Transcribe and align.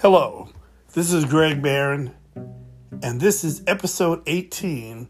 Hello, 0.00 0.50
this 0.92 1.10
is 1.10 1.24
Greg 1.24 1.62
Barron, 1.62 2.14
and 3.02 3.18
this 3.18 3.42
is 3.42 3.62
episode 3.66 4.22
18 4.26 5.08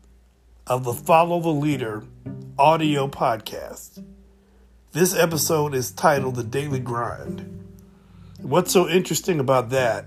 of 0.68 0.84
the 0.84 0.92
Follow 0.92 1.40
the 1.40 1.48
Leader 1.48 2.04
audio 2.56 3.08
podcast. 3.08 4.04
This 4.92 5.12
episode 5.12 5.74
is 5.74 5.90
titled 5.90 6.36
The 6.36 6.44
Daily 6.44 6.78
Grind. 6.78 7.66
What's 8.40 8.70
so 8.70 8.88
interesting 8.88 9.40
about 9.40 9.70
that 9.70 10.06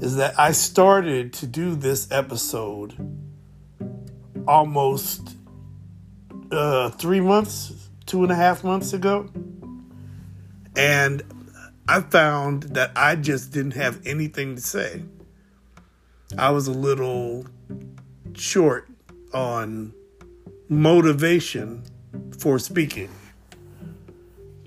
is 0.00 0.16
that 0.16 0.36
I 0.36 0.50
started 0.50 1.32
to 1.34 1.46
do 1.46 1.76
this 1.76 2.10
episode 2.10 2.96
almost 4.48 5.36
uh, 6.50 6.90
three 6.90 7.20
months, 7.20 7.72
two 8.06 8.24
and 8.24 8.32
a 8.32 8.36
half 8.36 8.64
months 8.64 8.92
ago. 8.92 9.30
And 10.74 11.22
I 11.92 12.00
found 12.00 12.62
that 12.74 12.90
I 12.96 13.16
just 13.16 13.52
didn't 13.52 13.72
have 13.72 14.00
anything 14.06 14.54
to 14.56 14.62
say. 14.62 15.02
I 16.38 16.48
was 16.48 16.66
a 16.66 16.72
little 16.72 17.44
short 18.32 18.88
on 19.34 19.92
motivation 20.70 21.82
for 22.38 22.58
speaking. 22.58 23.10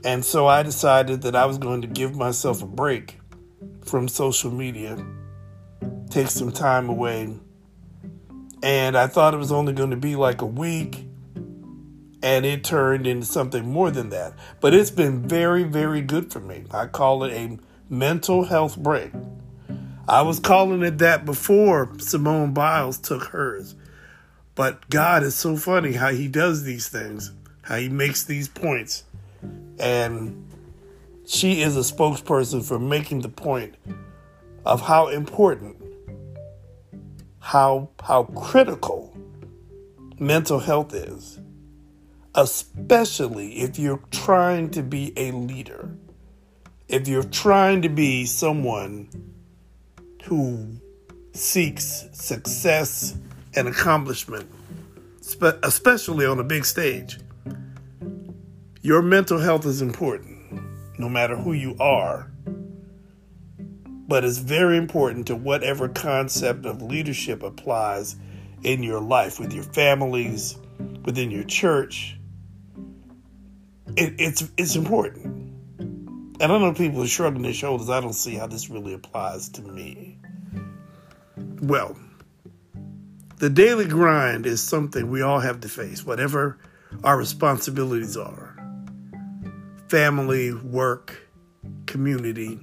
And 0.04 0.24
so 0.24 0.46
I 0.46 0.62
decided 0.62 1.24
that 1.24 1.36
I 1.36 1.48
was 1.48 1.58
going 1.58 1.82
to 1.82 1.88
give 1.88 2.16
myself 2.16 2.62
a 2.62 2.68
break 2.68 3.18
from 3.84 4.08
social 4.08 4.52
media, 4.52 4.96
take 6.12 6.28
some 6.28 6.52
time 6.52 6.90
away. 6.90 7.36
And 8.62 8.96
I 8.96 9.08
thought 9.08 9.34
it 9.34 9.38
was 9.38 9.52
only 9.52 9.74
going 9.74 9.90
to 9.90 9.98
be 9.98 10.16
like 10.16 10.44
a 10.44 10.46
week, 10.46 11.08
and 12.26 12.44
it 12.44 12.64
turned 12.64 13.06
into 13.06 13.24
something 13.24 13.72
more 13.72 13.92
than 13.92 14.10
that. 14.10 14.34
But 14.60 14.74
it's 14.74 14.90
been 14.90 15.28
very, 15.28 15.62
very 15.62 16.02
good 16.02 16.34
for 16.34 16.40
me. 16.40 16.64
I 16.72 16.88
call 16.88 17.24
it 17.24 17.32
a 17.32 17.60
mental 17.88 18.46
health 18.46 18.78
break. 18.78 19.12
I 20.08 20.24
was 20.24 20.40
calling 20.40 20.82
it 20.82 20.98
that 20.98 21.24
before 21.24 21.92
Simone 22.00 22.52
Biles 22.52 22.98
took 22.98 23.26
hers. 23.26 23.76
But 24.56 24.90
God 24.90 25.22
is 25.22 25.36
so 25.36 25.56
funny 25.56 25.92
how 25.92 26.10
He 26.10 26.28
does 26.28 26.64
these 26.64 26.90
things, 26.90 27.32
how 27.62 27.76
He 27.76 27.90
makes 27.90 28.24
these 28.24 28.48
points. 28.48 29.04
And 29.78 30.52
she 31.28 31.62
is 31.62 31.78
a 31.78 31.82
spokesperson 31.82 32.66
for 32.66 32.80
making 32.80 33.22
the 33.22 33.30
point 33.30 33.76
of 34.66 34.82
how 34.82 35.10
important, 35.10 35.78
how, 37.40 37.90
how 38.02 38.24
critical 38.24 39.16
mental 40.18 40.58
health 40.58 40.92
is 40.92 41.40
especially 42.36 43.62
if 43.62 43.80
you're 43.80 44.04
trying 44.12 44.70
to 44.70 44.84
be 44.84 45.14
a 45.18 45.32
leader, 45.32 45.90
if 46.88 47.08
you're 47.08 47.24
trying 47.24 47.82
to 47.82 47.90
be 47.90 48.26
someone 48.26 49.10
who 50.26 50.78
seeks 51.34 52.06
success 52.12 53.16
and 53.56 53.68
accomplishment, 53.68 54.50
especially 55.64 56.26
on 56.26 56.40
a 56.40 56.44
big 56.44 56.66
stage. 56.66 57.20
Your 58.82 59.02
mental 59.02 59.40
health 59.40 59.66
is 59.66 59.82
important, 59.82 61.00
no 61.00 61.10
matter 61.10 61.36
who 61.36 61.54
you 61.54 61.76
are. 61.80 62.32
But 64.08 64.24
it's 64.24 64.38
very 64.38 64.78
important 64.78 65.26
to 65.28 65.36
whatever 65.36 65.90
concept 65.90 66.66
of 66.66 66.82
leadership 66.82 67.42
applies 67.42 68.16
in 68.62 68.84
your 68.84 69.00
life, 69.00 69.40
with 69.40 69.54
your 69.54 69.64
families, 69.64 70.58
within 71.04 71.32
your 71.32 71.44
church, 71.44 72.18
it, 73.98 74.14
it's 74.20 74.50
it's 74.58 74.76
important. 74.76 75.26
And 76.42 76.52
I 76.52 76.58
know 76.58 76.74
people 76.74 77.02
are 77.02 77.08
shrugging 77.08 77.44
their 77.44 77.54
shoulders. 77.54 77.90
I 77.90 78.02
don't 78.02 78.14
see 78.14 78.36
how 78.36 78.48
this 78.48 78.70
really 78.70 78.94
applies 78.94 79.50
to 79.50 79.62
me. 79.62 80.18
Well, 81.62 81.98
the 83.38 83.50
daily 83.50 83.86
grind 83.86 84.46
is 84.46 84.62
something 84.62 85.10
we 85.10 85.22
all 85.22 85.40
have 85.40 85.62
to 85.62 85.70
face, 85.70 86.06
whatever 86.06 86.58
our 87.04 87.18
responsibilities 87.18 88.18
are 88.18 88.56
family, 89.88 90.52
work, 90.52 91.28
community. 91.86 92.60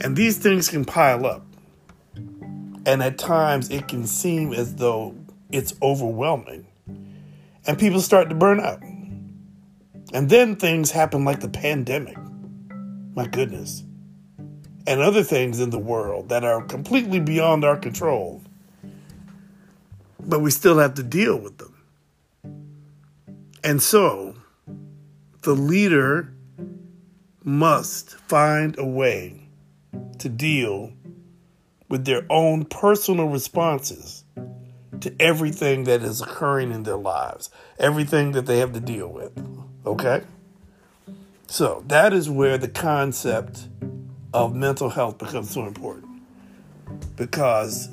And 0.00 0.16
these 0.16 0.38
things 0.38 0.68
can 0.68 0.84
pile 0.84 1.26
up. 1.26 1.44
And 2.86 3.02
at 3.02 3.18
times 3.18 3.70
it 3.70 3.88
can 3.88 4.06
seem 4.06 4.52
as 4.52 4.74
though 4.76 5.14
it's 5.50 5.74
overwhelming. 5.82 6.66
And 7.66 7.78
people 7.78 8.00
start 8.00 8.28
to 8.28 8.34
burn 8.34 8.60
out. 8.60 8.82
And 10.12 10.28
then 10.28 10.56
things 10.56 10.90
happen 10.90 11.24
like 11.24 11.40
the 11.40 11.48
pandemic. 11.48 12.16
My 13.14 13.26
goodness. 13.26 13.84
And 14.86 15.00
other 15.00 15.22
things 15.22 15.60
in 15.60 15.70
the 15.70 15.78
world 15.78 16.30
that 16.30 16.44
are 16.44 16.62
completely 16.62 17.20
beyond 17.20 17.64
our 17.64 17.76
control. 17.76 18.42
But 20.18 20.40
we 20.40 20.50
still 20.50 20.78
have 20.78 20.94
to 20.94 21.02
deal 21.02 21.36
with 21.36 21.58
them. 21.58 21.74
And 23.62 23.82
so, 23.82 24.34
the 25.42 25.54
leader 25.54 26.32
must 27.42 28.16
find 28.16 28.78
a 28.78 28.84
way 28.84 29.48
to 30.18 30.28
deal 30.28 30.92
with 31.88 32.04
their 32.04 32.24
own 32.30 32.64
personal 32.64 33.28
responses 33.28 34.24
to 35.00 35.14
everything 35.18 35.84
that 35.84 36.02
is 36.02 36.20
occurring 36.20 36.72
in 36.72 36.82
their 36.82 36.96
lives, 36.96 37.50
everything 37.78 38.32
that 38.32 38.46
they 38.46 38.58
have 38.58 38.72
to 38.72 38.80
deal 38.80 39.08
with. 39.08 39.32
Okay? 39.86 40.22
So 41.46 41.82
that 41.88 42.12
is 42.12 42.30
where 42.30 42.58
the 42.58 42.68
concept 42.68 43.68
of 44.32 44.54
mental 44.54 44.90
health 44.90 45.18
becomes 45.18 45.50
so 45.50 45.66
important 45.66 46.06
because 47.16 47.88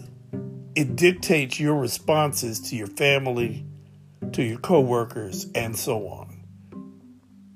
it 0.76 0.96
dictates 0.96 1.60
your 1.60 1.76
responses 1.76 2.60
to 2.70 2.76
your 2.76 2.88
family, 2.88 3.66
to 4.34 4.44
your 4.44 4.60
coworkers, 4.60 5.48
and 5.56 5.76
so 5.76 6.08
on. 6.08 6.44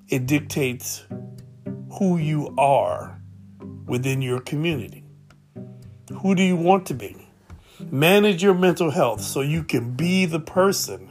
It 0.10 0.26
dictates 0.26 1.06
who 2.00 2.18
you 2.18 2.54
are 2.58 3.22
within 3.86 4.22
your 4.22 4.40
community. 4.40 5.04
Who 6.22 6.36
do 6.36 6.42
you 6.42 6.56
want 6.56 6.88
to 6.88 6.94
be? 6.94 7.28
Manage 7.80 8.42
your 8.42 8.54
mental 8.54 8.92
health 8.92 9.22
so 9.22 9.42
you 9.42 9.64
can 9.64 9.96
be 9.96 10.26
the 10.26 10.40
person 10.40 11.11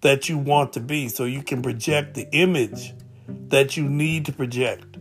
that 0.00 0.28
you 0.28 0.38
want 0.38 0.72
to 0.72 0.80
be 0.80 1.08
so 1.08 1.24
you 1.24 1.42
can 1.42 1.62
project 1.62 2.14
the 2.14 2.28
image 2.32 2.94
that 3.48 3.76
you 3.76 3.88
need 3.88 4.26
to 4.26 4.32
project. 4.32 4.96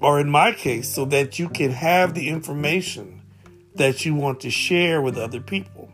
Or 0.00 0.18
in 0.18 0.30
my 0.30 0.52
case, 0.52 0.92
so 0.92 1.04
that 1.06 1.38
you 1.38 1.48
can 1.48 1.70
have 1.70 2.14
the 2.14 2.28
information 2.28 3.22
that 3.76 4.04
you 4.04 4.14
want 4.14 4.40
to 4.40 4.50
share 4.50 5.00
with 5.00 5.16
other 5.16 5.40
people. 5.40 5.90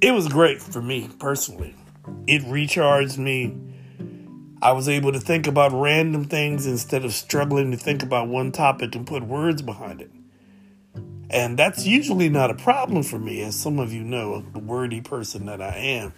It 0.00 0.12
was 0.12 0.28
great 0.28 0.60
for 0.60 0.82
me 0.82 1.08
personally. 1.18 1.74
It 2.26 2.42
recharged 2.44 3.18
me. 3.18 3.56
I 4.60 4.72
was 4.72 4.88
able 4.88 5.12
to 5.12 5.20
think 5.20 5.46
about 5.46 5.72
random 5.72 6.24
things 6.26 6.66
instead 6.66 7.04
of 7.04 7.12
struggling 7.12 7.70
to 7.70 7.76
think 7.76 8.02
about 8.02 8.28
one 8.28 8.52
topic 8.52 8.94
and 8.94 9.06
put 9.06 9.22
words 9.24 9.62
behind 9.62 10.00
it. 10.00 10.10
And 11.30 11.58
that's 11.58 11.86
usually 11.86 12.28
not 12.28 12.50
a 12.50 12.54
problem 12.54 13.02
for 13.02 13.18
me, 13.18 13.42
as 13.42 13.58
some 13.58 13.78
of 13.78 13.92
you 13.92 14.04
know, 14.04 14.44
the 14.52 14.58
wordy 14.58 15.00
person 15.00 15.46
that 15.46 15.62
I 15.62 15.76
am 15.76 16.12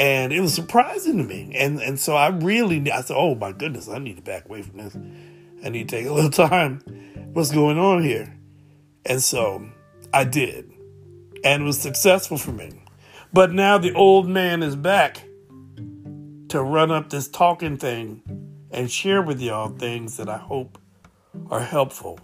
and 0.00 0.32
it 0.32 0.40
was 0.40 0.54
surprising 0.54 1.18
to 1.18 1.24
me. 1.24 1.52
And 1.54 1.78
and 1.80 2.00
so 2.00 2.16
I 2.16 2.28
really 2.28 2.90
I 2.90 3.02
said, 3.02 3.16
"Oh 3.16 3.34
my 3.34 3.52
goodness, 3.52 3.86
I 3.86 3.98
need 3.98 4.16
to 4.16 4.22
back 4.22 4.46
away 4.46 4.62
from 4.62 4.78
this. 4.78 4.96
I 5.62 5.68
need 5.68 5.90
to 5.90 5.96
take 5.96 6.06
a 6.06 6.12
little 6.12 6.30
time. 6.48 6.80
What's 7.34 7.52
going 7.52 7.78
on 7.78 8.02
here?" 8.02 8.34
And 9.04 9.22
so 9.22 9.68
I 10.12 10.24
did, 10.24 10.72
and 11.44 11.62
it 11.62 11.66
was 11.66 11.78
successful 11.78 12.38
for 12.38 12.50
me. 12.50 12.82
But 13.32 13.52
now 13.52 13.76
the 13.76 13.92
old 13.92 14.26
man 14.26 14.62
is 14.62 14.74
back 14.74 15.22
to 16.48 16.62
run 16.62 16.90
up 16.90 17.10
this 17.10 17.28
talking 17.28 17.76
thing 17.76 18.22
and 18.70 18.90
share 18.90 19.20
with 19.20 19.38
y'all 19.38 19.68
things 19.68 20.16
that 20.16 20.30
I 20.30 20.38
hope 20.38 20.78
are 21.50 21.60
helpful 21.60 22.18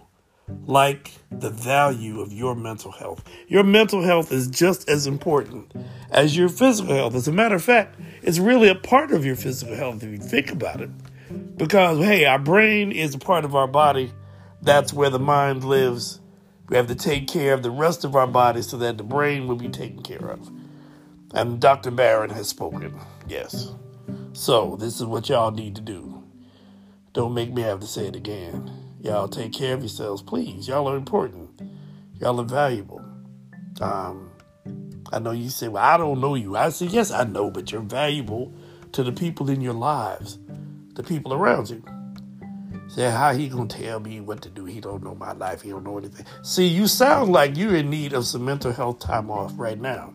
like 0.65 1.11
the 1.31 1.49
value 1.49 2.21
of 2.21 2.31
your 2.31 2.55
mental 2.55 2.91
health. 2.91 3.23
Your 3.47 3.63
mental 3.63 4.01
health 4.01 4.31
is 4.31 4.47
just 4.47 4.89
as 4.89 5.07
important 5.07 5.73
as 6.09 6.37
your 6.37 6.49
physical 6.49 6.95
health. 6.95 7.15
As 7.15 7.27
a 7.27 7.31
matter 7.31 7.55
of 7.55 7.63
fact, 7.63 7.99
it's 8.21 8.39
really 8.39 8.69
a 8.69 8.75
part 8.75 9.11
of 9.11 9.25
your 9.25 9.35
physical 9.35 9.75
health 9.75 10.03
if 10.03 10.09
you 10.09 10.17
think 10.17 10.51
about 10.51 10.81
it. 10.81 10.89
Because, 11.57 11.99
hey, 11.99 12.25
our 12.25 12.39
brain 12.39 12.91
is 12.91 13.15
a 13.15 13.19
part 13.19 13.43
of 13.43 13.55
our 13.55 13.67
body, 13.67 14.13
that's 14.61 14.93
where 14.93 15.09
the 15.09 15.19
mind 15.19 15.63
lives. 15.63 16.19
We 16.69 16.77
have 16.77 16.87
to 16.87 16.95
take 16.95 17.27
care 17.27 17.53
of 17.53 17.63
the 17.63 17.71
rest 17.71 18.03
of 18.03 18.15
our 18.15 18.27
body 18.27 18.61
so 18.61 18.77
that 18.77 18.97
the 18.97 19.03
brain 19.03 19.47
will 19.47 19.55
be 19.55 19.69
taken 19.69 20.01
care 20.03 20.29
of. 20.29 20.49
And 21.33 21.59
Dr. 21.59 21.91
Barron 21.91 22.29
has 22.29 22.47
spoken. 22.47 22.97
Yes. 23.27 23.73
So, 24.33 24.77
this 24.77 24.95
is 24.95 25.05
what 25.05 25.29
y'all 25.29 25.51
need 25.51 25.75
to 25.75 25.81
do. 25.81 26.23
Don't 27.13 27.33
make 27.33 27.51
me 27.53 27.61
have 27.63 27.79
to 27.79 27.87
say 27.87 28.07
it 28.07 28.15
again. 28.15 28.86
Y'all 29.07 29.29
take 29.29 29.53
care 29.53 29.73
of 29.73 29.79
yourselves, 29.79 30.21
please. 30.21 30.67
Y'all 30.67 30.85
are 30.89 30.97
important. 30.97 31.49
Y'all 32.19 32.41
are 32.41 32.43
valuable. 32.43 33.01
Um, 33.79 34.29
I 35.13 35.19
know 35.19 35.31
you 35.31 35.49
say, 35.49 35.69
well, 35.69 35.81
I 35.81 35.95
don't 35.95 36.19
know 36.19 36.35
you. 36.35 36.57
I 36.57 36.67
say, 36.67 36.87
yes, 36.87 37.09
I 37.09 37.23
know, 37.23 37.49
but 37.49 37.71
you're 37.71 37.79
valuable 37.79 38.53
to 38.91 39.03
the 39.03 39.13
people 39.13 39.49
in 39.49 39.61
your 39.61 39.75
lives, 39.75 40.37
the 40.95 41.03
people 41.03 41.33
around 41.33 41.69
you. 41.69 41.81
Say, 42.89 43.09
how 43.09 43.33
he 43.33 43.47
gonna 43.47 43.69
tell 43.69 44.01
me 44.01 44.19
what 44.19 44.41
to 44.41 44.49
do? 44.49 44.65
He 44.65 44.81
don't 44.81 45.01
know 45.01 45.15
my 45.15 45.31
life. 45.31 45.61
He 45.61 45.69
don't 45.69 45.85
know 45.85 45.97
anything. 45.97 46.25
See, 46.43 46.67
you 46.67 46.85
sound 46.85 47.31
like 47.31 47.55
you're 47.55 47.77
in 47.77 47.89
need 47.89 48.11
of 48.11 48.25
some 48.25 48.43
mental 48.43 48.73
health 48.73 48.99
time 48.99 49.31
off 49.31 49.53
right 49.55 49.79
now. 49.79 50.13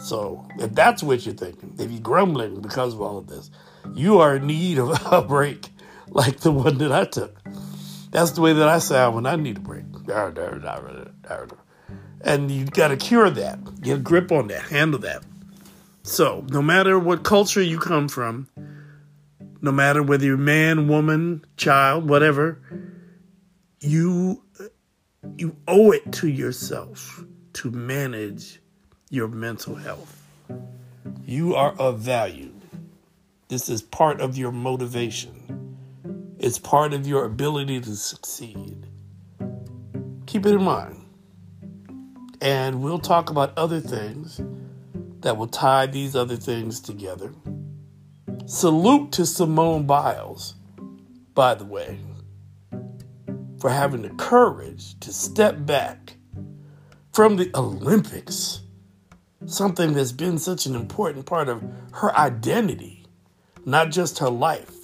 So 0.00 0.48
if 0.58 0.74
that's 0.74 1.00
what 1.00 1.24
you're 1.24 1.34
thinking, 1.36 1.74
if 1.78 1.92
you're 1.92 2.00
grumbling 2.00 2.60
because 2.60 2.92
of 2.92 3.00
all 3.00 3.18
of 3.18 3.28
this, 3.28 3.52
you 3.94 4.18
are 4.18 4.34
in 4.34 4.48
need 4.48 4.80
of 4.80 5.00
a 5.12 5.22
break 5.22 5.68
like 6.08 6.38
the 6.40 6.50
one 6.50 6.78
that 6.78 6.90
I 6.90 7.04
took. 7.04 7.40
That's 8.10 8.32
the 8.32 8.40
way 8.40 8.52
that 8.52 8.68
I 8.68 8.78
sound 8.78 9.14
when 9.14 9.26
I 9.26 9.36
need 9.36 9.58
a 9.58 9.60
break. 9.60 9.84
And 12.22 12.50
you 12.50 12.64
got 12.66 12.88
to 12.88 12.96
cure 12.96 13.30
that. 13.30 13.80
Get 13.82 13.98
a 13.98 14.00
grip 14.00 14.32
on 14.32 14.48
that. 14.48 14.62
Handle 14.62 15.00
that. 15.00 15.22
So, 16.02 16.44
no 16.50 16.62
matter 16.62 16.98
what 16.98 17.24
culture 17.24 17.62
you 17.62 17.78
come 17.78 18.08
from, 18.08 18.48
no 19.60 19.72
matter 19.72 20.02
whether 20.02 20.24
you're 20.24 20.36
man, 20.36 20.86
woman, 20.88 21.44
child, 21.56 22.08
whatever, 22.08 22.60
you 23.80 24.42
you 25.36 25.56
owe 25.66 25.90
it 25.90 26.12
to 26.12 26.28
yourself 26.28 27.24
to 27.54 27.70
manage 27.70 28.60
your 29.10 29.28
mental 29.28 29.74
health. 29.74 30.22
You 31.24 31.54
are 31.56 31.72
of 31.72 31.98
value. 31.98 32.52
This 33.48 33.68
is 33.68 33.82
part 33.82 34.20
of 34.20 34.36
your 34.36 34.52
motivation. 34.52 35.65
It's 36.38 36.58
part 36.58 36.92
of 36.92 37.06
your 37.06 37.24
ability 37.24 37.80
to 37.80 37.96
succeed. 37.96 38.86
Keep 40.26 40.44
it 40.44 40.52
in 40.52 40.62
mind. 40.62 41.02
And 42.42 42.82
we'll 42.82 42.98
talk 42.98 43.30
about 43.30 43.56
other 43.56 43.80
things 43.80 44.38
that 45.20 45.38
will 45.38 45.46
tie 45.46 45.86
these 45.86 46.14
other 46.14 46.36
things 46.36 46.80
together. 46.80 47.32
Salute 48.44 49.12
to 49.12 49.24
Simone 49.24 49.86
Biles, 49.86 50.56
by 51.32 51.54
the 51.54 51.64
way, 51.64 51.98
for 53.58 53.70
having 53.70 54.02
the 54.02 54.10
courage 54.10 55.00
to 55.00 55.14
step 55.14 55.64
back 55.64 56.16
from 57.14 57.36
the 57.36 57.50
Olympics, 57.54 58.60
something 59.46 59.94
that's 59.94 60.12
been 60.12 60.36
such 60.36 60.66
an 60.66 60.74
important 60.74 61.24
part 61.24 61.48
of 61.48 61.64
her 61.92 62.14
identity, 62.14 63.06
not 63.64 63.90
just 63.90 64.18
her 64.18 64.28
life, 64.28 64.75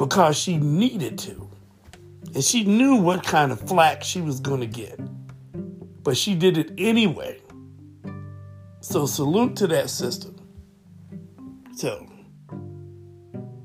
because 0.00 0.34
she 0.34 0.56
needed 0.56 1.18
to. 1.18 1.46
And 2.34 2.42
she 2.42 2.64
knew 2.64 2.96
what 2.96 3.22
kind 3.22 3.52
of 3.52 3.60
flack 3.60 4.02
she 4.02 4.22
was 4.22 4.40
going 4.40 4.60
to 4.60 4.66
get. 4.66 4.98
But 6.02 6.16
she 6.16 6.34
did 6.34 6.56
it 6.56 6.72
anyway. 6.78 7.42
So, 8.80 9.04
salute 9.04 9.56
to 9.56 9.66
that 9.66 9.90
system. 9.90 10.36
So, 11.74 12.10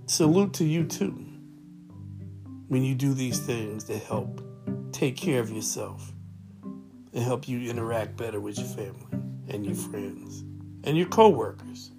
salute 0.08 0.54
to 0.56 0.66
you 0.66 0.84
too 0.84 1.12
when 2.68 2.84
you 2.84 2.96
do 2.96 3.14
these 3.14 3.40
things 3.40 3.86
that 3.86 4.04
help 4.04 4.42
take 4.92 5.16
care 5.16 5.40
of 5.40 5.50
yourself 5.50 6.12
and 6.64 7.24
help 7.24 7.48
you 7.48 7.70
interact 7.70 8.18
better 8.18 8.42
with 8.42 8.58
your 8.58 8.68
family 8.68 9.24
and 9.48 9.66
your 9.66 9.76
friends 9.76 10.44
and 10.84 10.98
your 10.98 11.08
coworkers. 11.08 11.92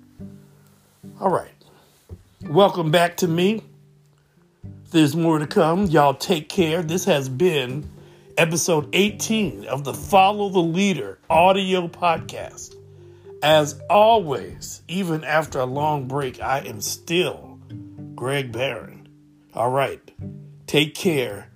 All 1.21 1.31
right. 1.31 1.55
Welcome 2.43 2.91
back 2.91 3.17
to 3.19 3.29
me. 3.29 3.62
There's 4.96 5.14
more 5.14 5.38
to 5.38 5.46
come. 5.46 5.84
Y'all 5.88 6.14
take 6.14 6.48
care. 6.48 6.81
This 6.81 7.04
has 7.04 7.28
been 7.28 7.87
episode 8.38 8.88
18 8.94 9.66
of 9.66 9.84
the 9.84 9.93
Follow 9.93 10.48
the 10.48 10.58
Leader 10.58 11.19
audio 11.28 11.87
podcast. 11.87 12.75
As 13.43 13.78
always, 13.90 14.81
even 14.88 15.22
after 15.22 15.58
a 15.58 15.66
long 15.66 16.08
break, 16.08 16.40
I 16.40 16.60
am 16.60 16.81
still 16.81 17.60
Greg 18.14 18.52
Barron. 18.52 19.06
All 19.52 19.70
right, 19.70 20.00
take 20.66 20.94
care. 20.94 21.50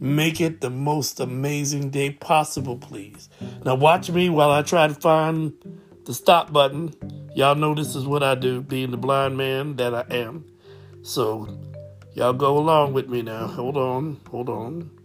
Make 0.00 0.40
it 0.40 0.60
the 0.60 0.70
most 0.70 1.20
amazing 1.20 1.90
day 1.90 2.10
possible, 2.10 2.76
please. 2.76 3.28
Now, 3.64 3.76
watch 3.76 4.10
me 4.10 4.30
while 4.30 4.50
I 4.50 4.62
try 4.62 4.88
to 4.88 4.94
find 4.94 5.52
the 6.06 6.12
stop 6.12 6.52
button. 6.52 6.92
Y'all 7.36 7.54
know 7.54 7.72
this 7.72 7.94
is 7.94 8.04
what 8.04 8.24
I 8.24 8.34
do, 8.34 8.60
being 8.60 8.90
the 8.90 8.96
blind 8.96 9.36
man 9.36 9.76
that 9.76 9.94
I 9.94 10.06
am. 10.10 10.44
So, 11.02 11.56
y'all 12.14 12.32
go 12.32 12.58
along 12.58 12.92
with 12.92 13.08
me 13.08 13.22
now. 13.22 13.46
Hold 13.46 13.76
on, 13.76 14.20
hold 14.30 14.48
on. 14.48 14.99